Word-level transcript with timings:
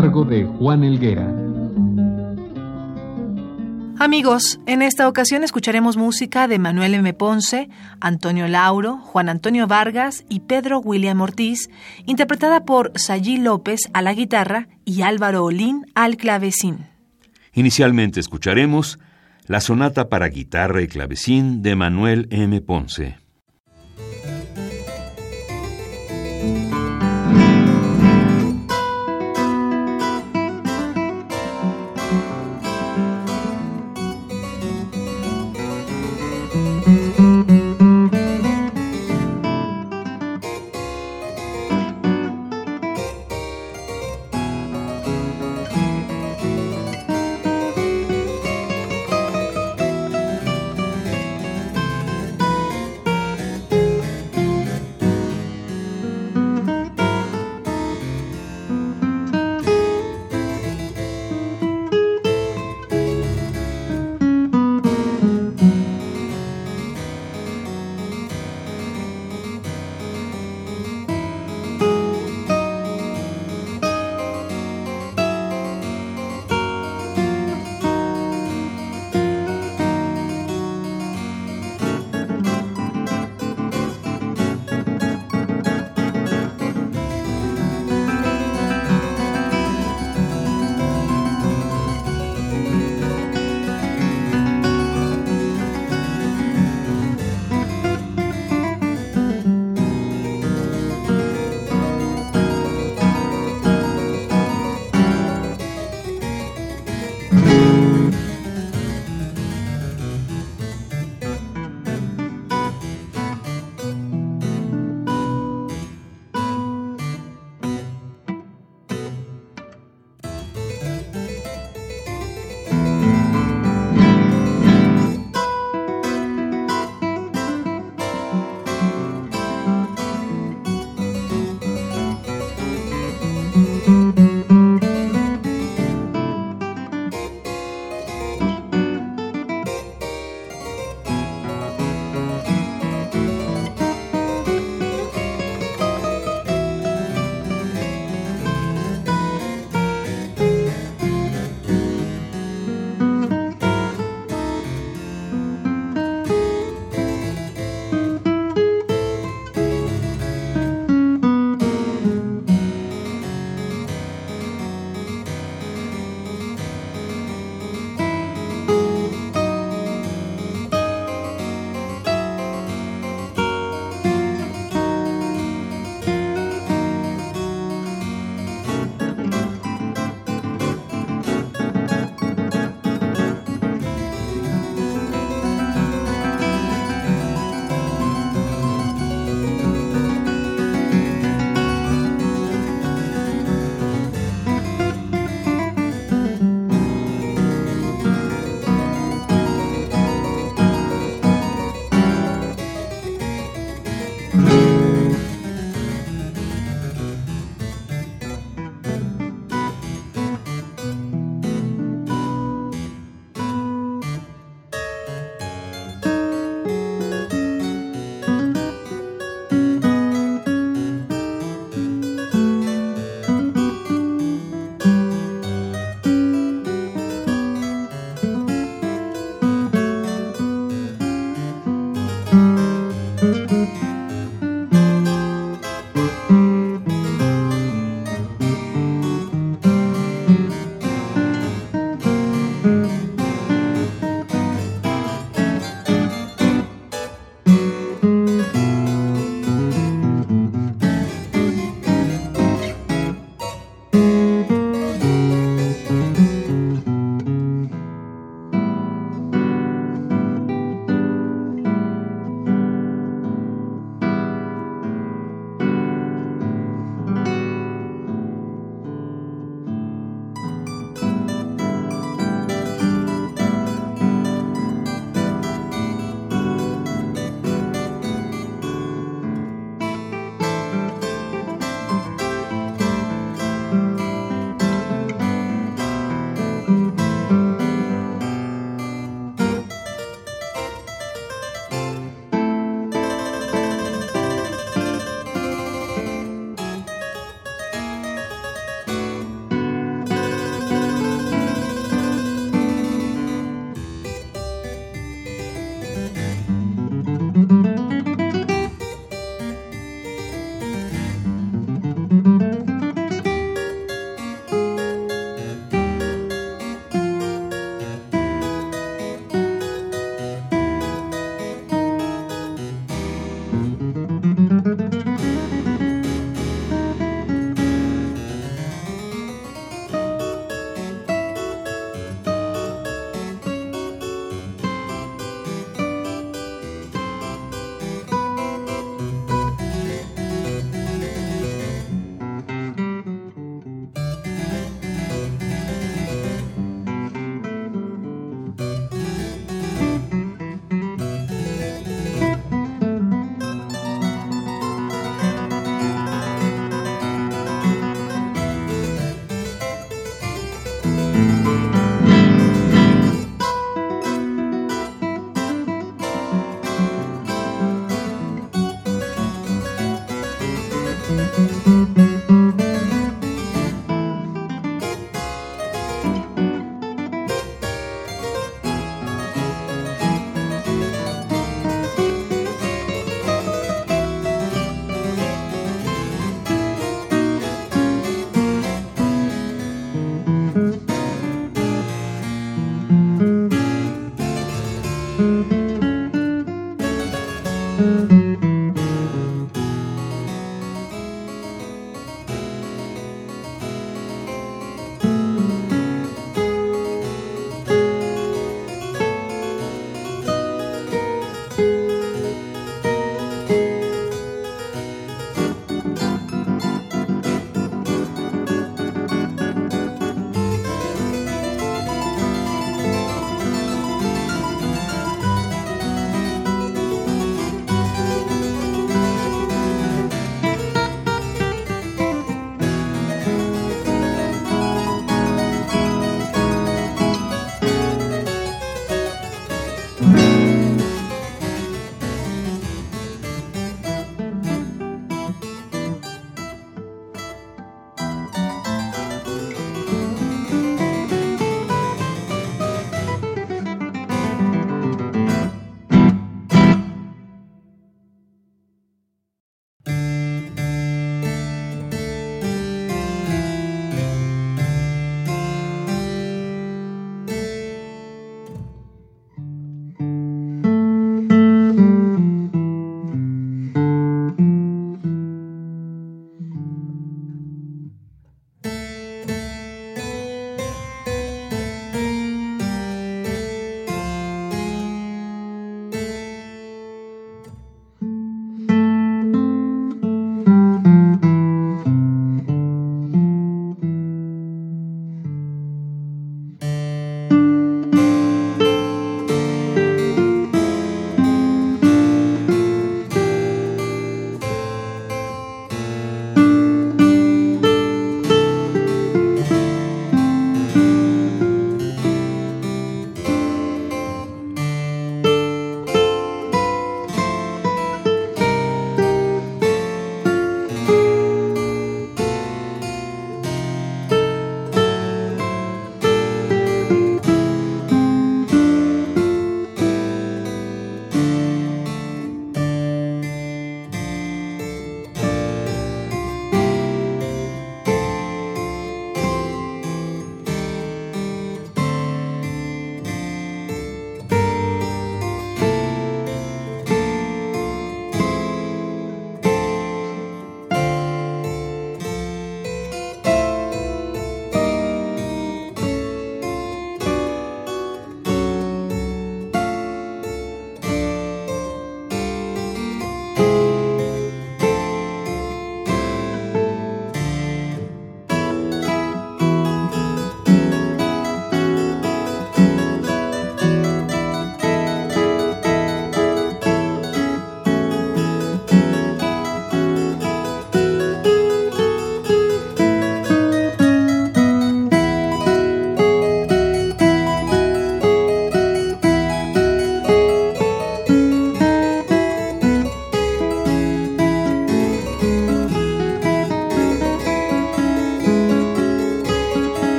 Cargo 0.00 0.24
de 0.24 0.44
Juan 0.44 0.84
Elguera. 0.84 1.26
Amigos, 3.98 4.60
en 4.66 4.80
esta 4.82 5.08
ocasión 5.08 5.42
escucharemos 5.42 5.96
música 5.96 6.46
de 6.46 6.60
Manuel 6.60 6.94
M. 6.94 7.12
Ponce, 7.14 7.68
Antonio 8.00 8.46
Lauro, 8.46 8.98
Juan 8.98 9.28
Antonio 9.28 9.66
Vargas 9.66 10.24
y 10.28 10.38
Pedro 10.38 10.78
William 10.78 11.20
Ortiz, 11.20 11.68
interpretada 12.06 12.64
por 12.64 12.92
Sayí 12.94 13.38
López 13.38 13.80
a 13.92 14.00
la 14.00 14.14
guitarra 14.14 14.68
y 14.84 15.02
Álvaro 15.02 15.42
Olín 15.42 15.84
al 15.96 16.16
clavecín. 16.16 16.86
Inicialmente 17.52 18.20
escucharemos 18.20 19.00
la 19.46 19.60
sonata 19.60 20.08
para 20.08 20.28
guitarra 20.28 20.80
y 20.80 20.86
clavecín 20.86 21.60
de 21.60 21.74
Manuel 21.74 22.28
M. 22.30 22.60
Ponce. 22.60 23.16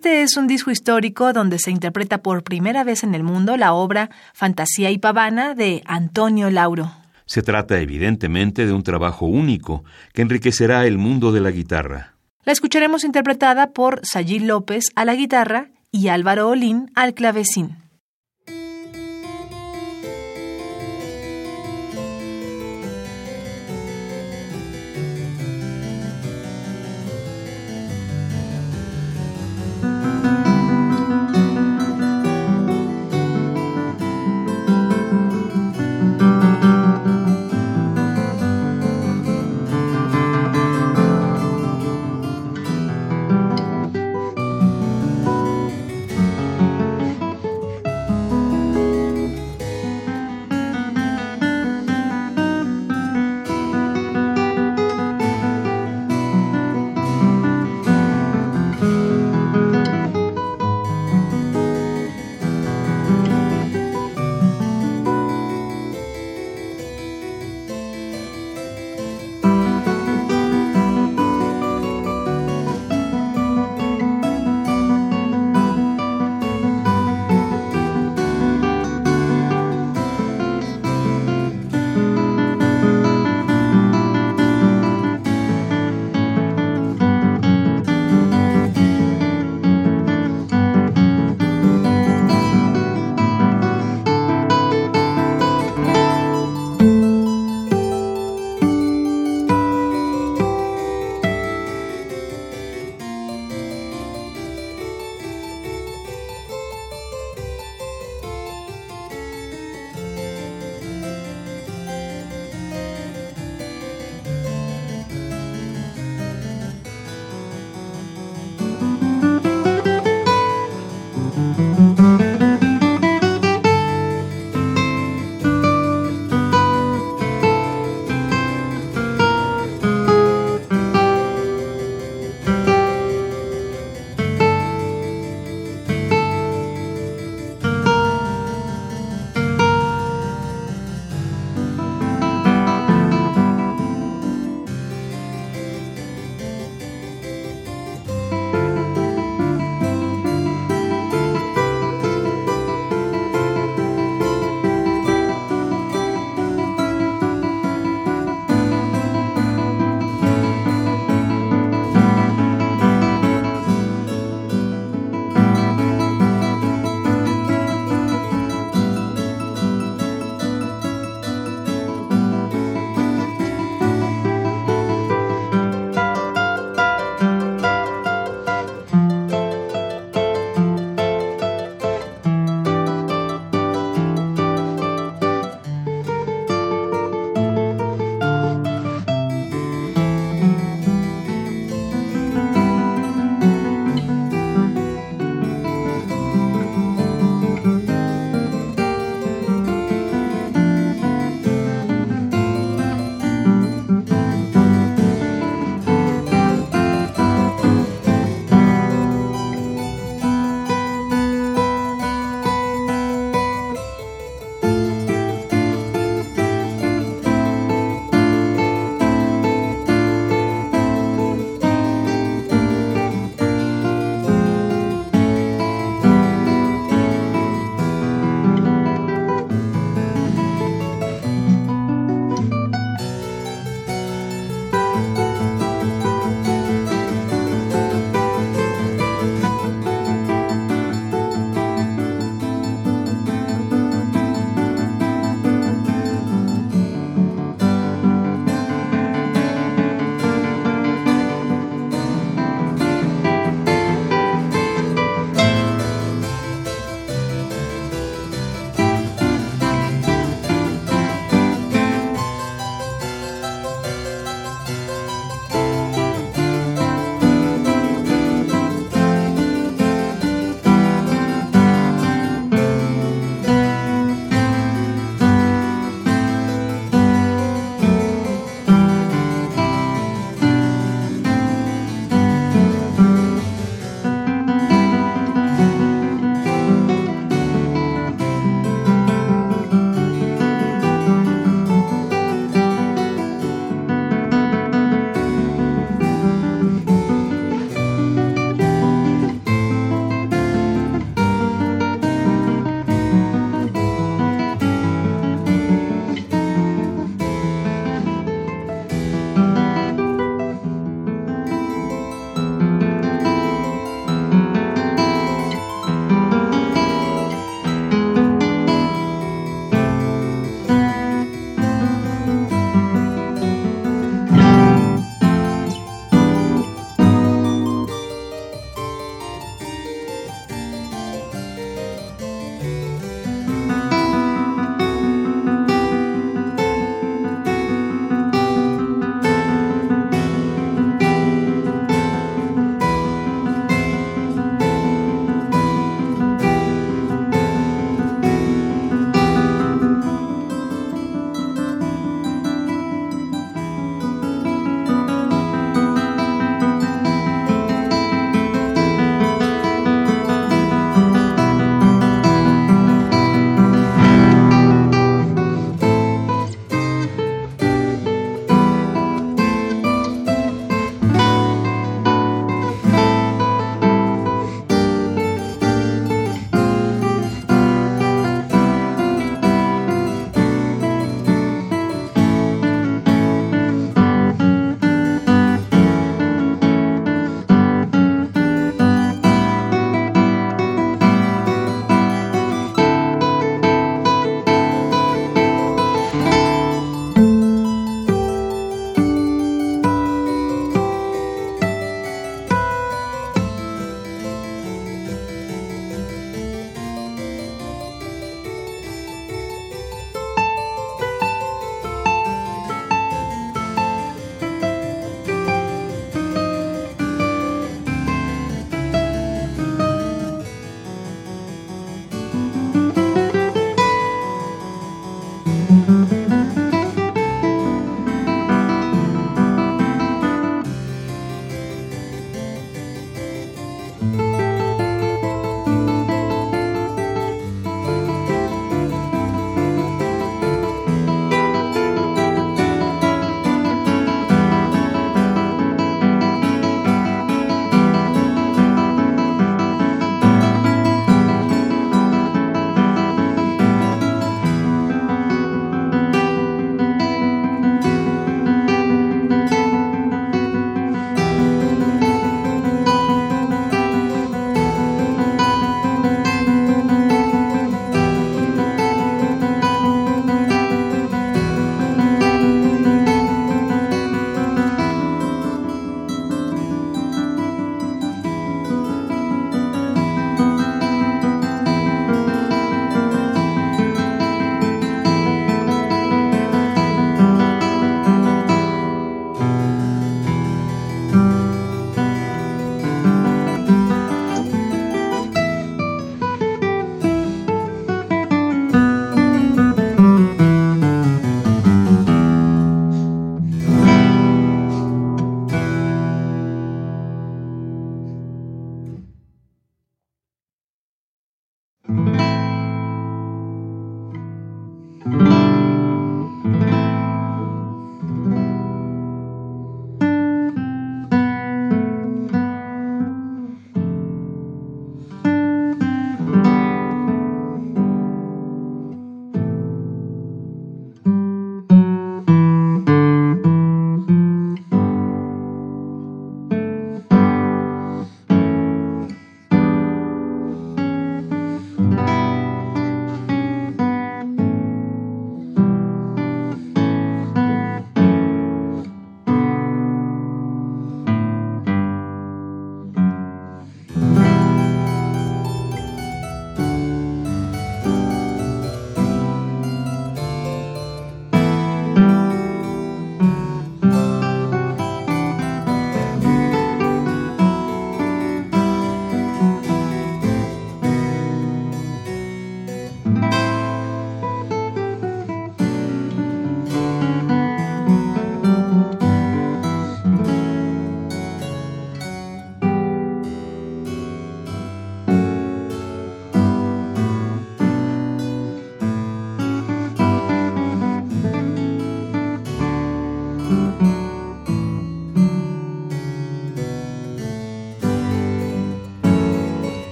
Este 0.00 0.22
es 0.22 0.38
un 0.38 0.46
disco 0.46 0.70
histórico 0.70 1.34
donde 1.34 1.58
se 1.58 1.70
interpreta 1.70 2.22
por 2.22 2.42
primera 2.42 2.84
vez 2.84 3.04
en 3.04 3.14
el 3.14 3.22
mundo 3.22 3.58
la 3.58 3.74
obra 3.74 4.08
Fantasía 4.32 4.90
y 4.90 4.96
Pavana 4.96 5.54
de 5.54 5.82
Antonio 5.84 6.48
Lauro. 6.48 6.90
Se 7.26 7.42
trata 7.42 7.78
evidentemente 7.80 8.64
de 8.64 8.72
un 8.72 8.82
trabajo 8.82 9.26
único 9.26 9.84
que 10.14 10.22
enriquecerá 10.22 10.86
el 10.86 10.96
mundo 10.96 11.32
de 11.32 11.42
la 11.42 11.50
guitarra. 11.50 12.14
La 12.44 12.52
escucharemos 12.54 13.04
interpretada 13.04 13.72
por 13.72 14.00
Sayil 14.02 14.46
López 14.46 14.86
a 14.94 15.04
la 15.04 15.14
guitarra 15.14 15.68
y 15.92 16.08
Álvaro 16.08 16.48
Olín 16.48 16.90
al 16.94 17.12
clavecín. 17.12 17.76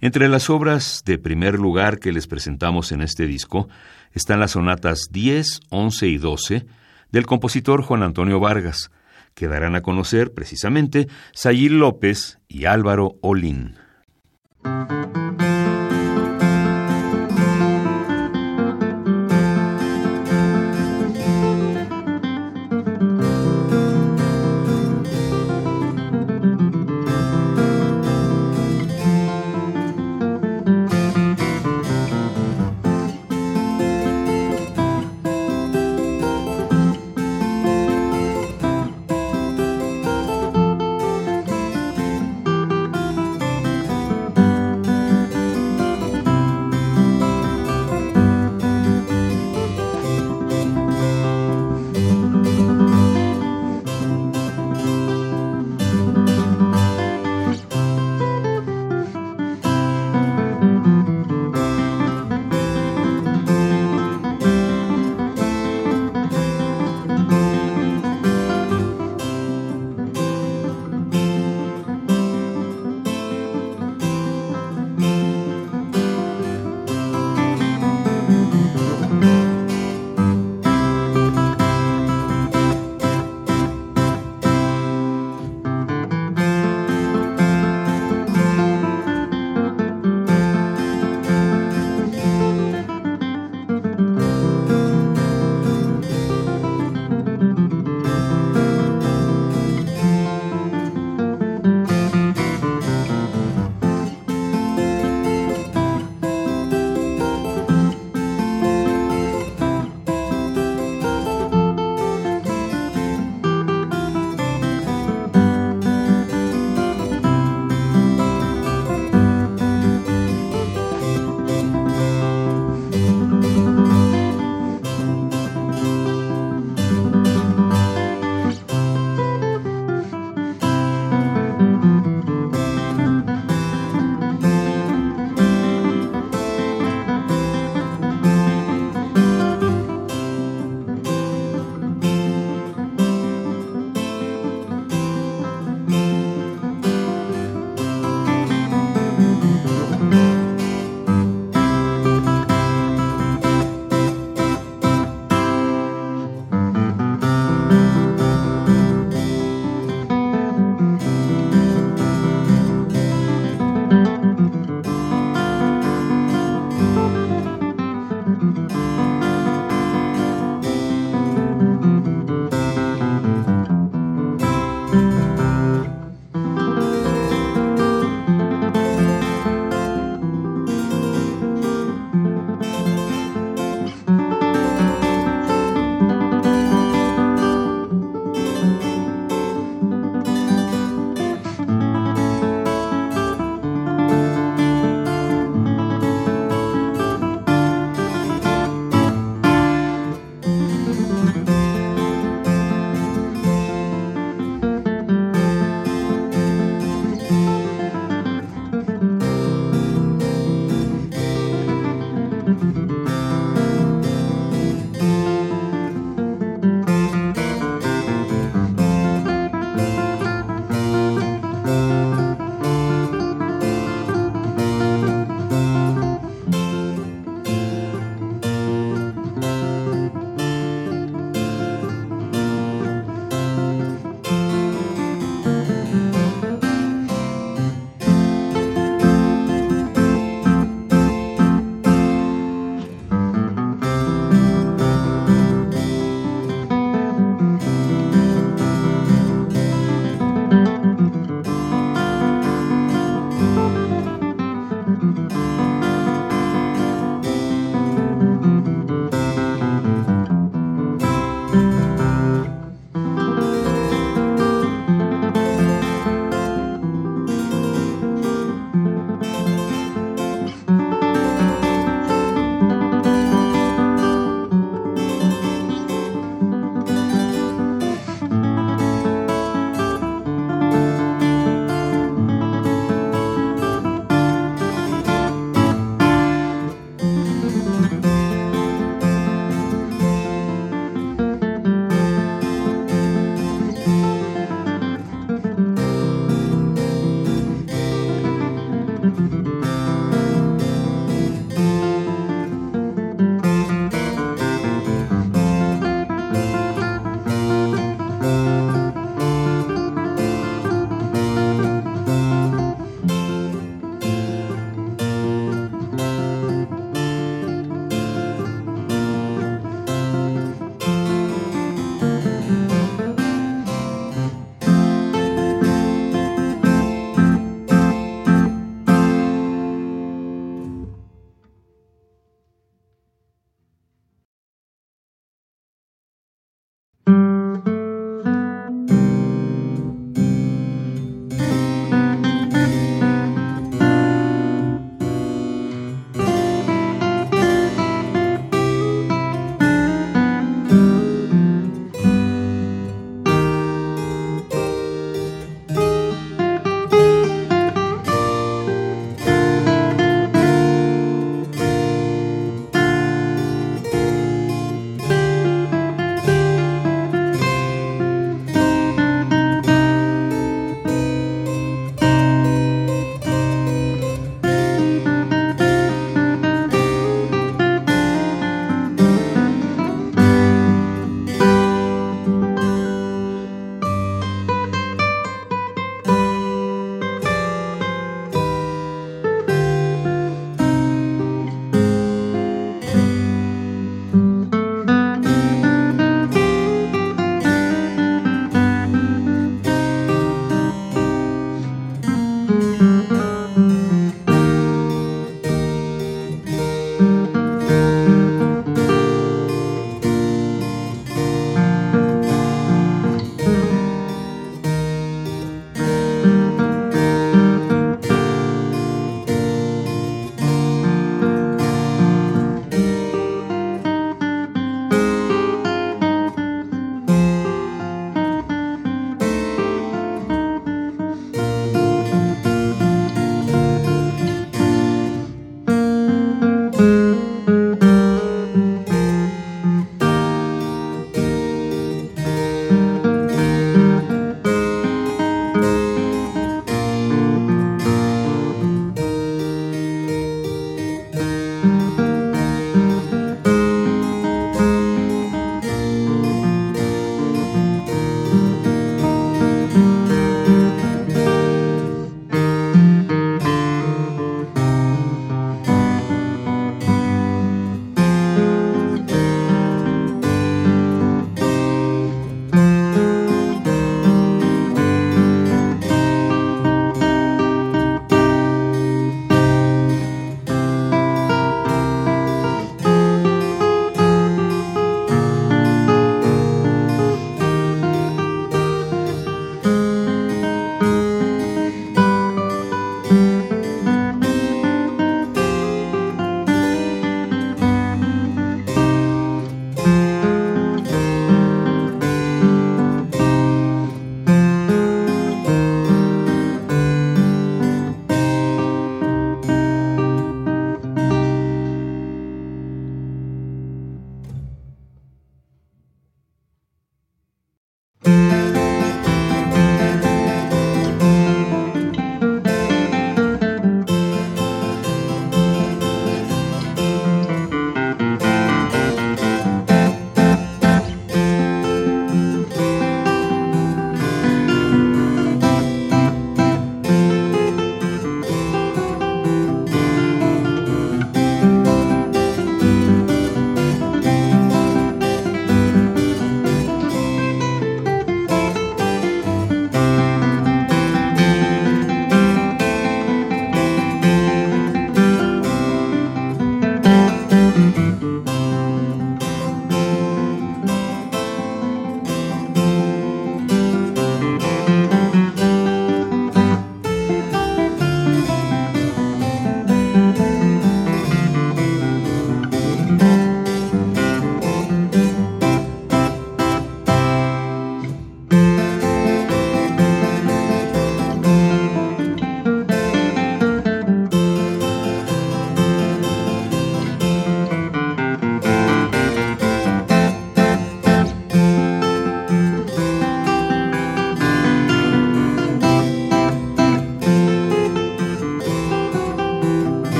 Entre 0.00 0.28
las 0.28 0.48
obras 0.48 1.02
de 1.04 1.18
primer 1.18 1.58
lugar 1.58 1.98
que 1.98 2.12
les 2.12 2.26
presentamos 2.26 2.90
en 2.90 3.02
este 3.02 3.26
disco 3.26 3.68
están 4.12 4.40
las 4.40 4.52
sonatas 4.52 5.08
10, 5.10 5.60
11 5.68 6.08
y 6.08 6.16
12 6.16 6.66
del 7.12 7.26
compositor 7.26 7.82
Juan 7.82 8.02
Antonio 8.02 8.40
Vargas, 8.40 8.90
que 9.34 9.46
darán 9.46 9.76
a 9.76 9.82
conocer 9.82 10.32
precisamente 10.32 11.08
Sayil 11.32 11.78
López 11.78 12.38
y 12.48 12.64
Álvaro 12.64 13.16
Olín. 13.20 13.76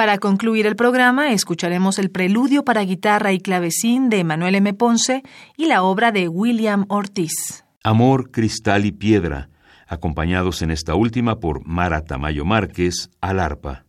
Para 0.00 0.16
concluir 0.16 0.66
el 0.66 0.76
programa, 0.76 1.30
escucharemos 1.32 1.98
el 1.98 2.10
preludio 2.10 2.64
para 2.64 2.80
guitarra 2.80 3.32
y 3.32 3.38
clavecín 3.38 4.08
de 4.08 4.24
Manuel 4.24 4.54
M. 4.54 4.72
Ponce 4.72 5.22
y 5.58 5.66
la 5.66 5.82
obra 5.82 6.10
de 6.10 6.26
William 6.26 6.86
Ortiz. 6.88 7.66
Amor, 7.84 8.30
Cristal 8.30 8.86
y 8.86 8.92
Piedra, 8.92 9.50
acompañados 9.86 10.62
en 10.62 10.70
esta 10.70 10.94
última 10.94 11.38
por 11.38 11.66
Mara 11.66 12.00
Tamayo 12.00 12.46
Márquez 12.46 13.10
al 13.20 13.40
arpa. 13.40 13.84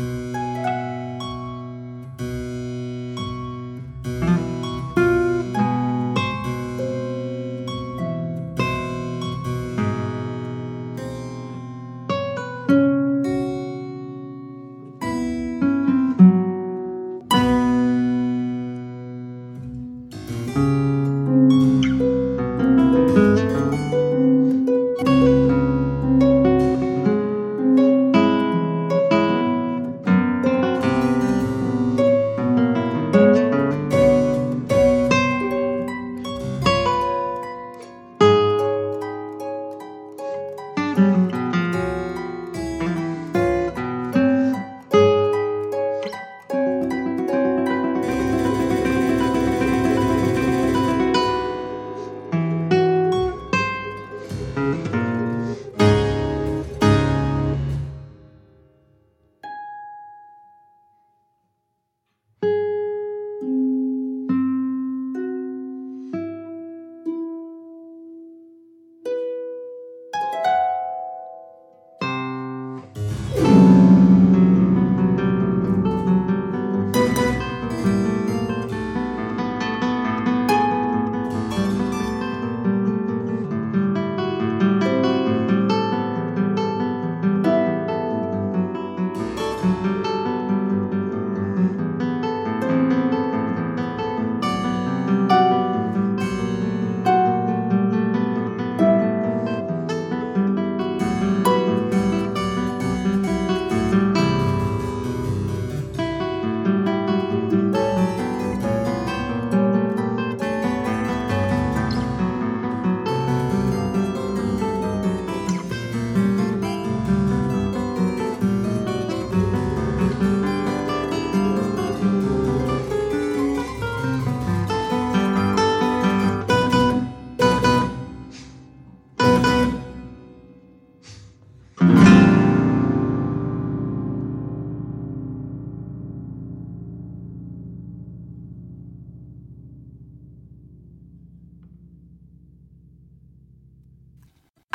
Mm-hmm. 0.00 0.29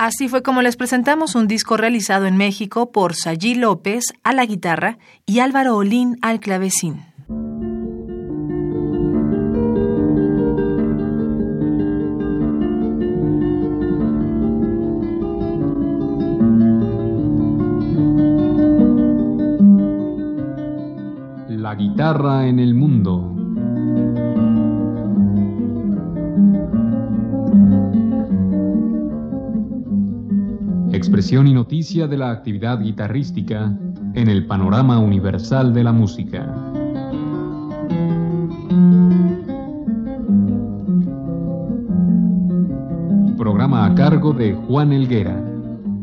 Así 0.05 0.27
fue 0.27 0.43
como 0.43 0.61
les 0.61 0.77
presentamos 0.77 1.33
un 1.33 1.47
disco 1.47 1.77
realizado 1.77 2.27
en 2.27 2.37
México 2.37 2.91
por 2.91 3.15
Sayí 3.15 3.55
López 3.55 4.13
a 4.23 4.33
la 4.33 4.45
guitarra 4.45 4.99
y 5.25 5.39
Álvaro 5.39 5.75
Olín 5.77 6.19
al 6.21 6.39
clavecín. 6.39 7.01
La 21.49 21.73
guitarra 21.73 22.45
en 22.45 22.59
el 22.59 22.75
mundo. 22.75 23.14
Expresión 31.15 31.47
y 31.47 31.53
noticia 31.53 32.07
de 32.07 32.17
la 32.17 32.29
actividad 32.29 32.77
guitarrística 32.81 33.73
en 34.15 34.27
el 34.27 34.47
panorama 34.47 34.99
universal 34.99 35.73
de 35.73 35.81
la 35.81 35.93
música. 35.93 36.53
Programa 43.37 43.85
a 43.85 43.95
cargo 43.95 44.33
de 44.33 44.55
Juan 44.55 44.91
Elguera. 44.91 45.41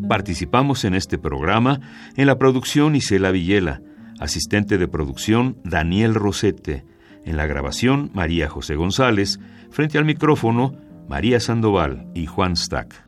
Participamos 0.09 0.83
en 0.87 0.95
este 0.95 1.19
programa 1.19 1.81
en 2.17 2.27
la 2.27 2.39
producción 2.39 2.97
Isela 2.97 3.33
Villela, 3.33 3.83
asistente 4.19 4.79
de 4.79 4.89
producción 4.89 5.59
Daniel 5.63 6.15
Rosete, 6.15 6.87
en 7.27 7.37
la 7.37 7.45
grabación 7.45 8.11
María 8.15 8.49
José 8.49 8.77
González, 8.77 9.41
frente 9.71 9.99
al 9.99 10.07
micrófono 10.07 10.73
María 11.07 11.39
Sandoval 11.39 12.07
y 12.15 12.25
Juan 12.25 12.57
Stack. 12.57 13.05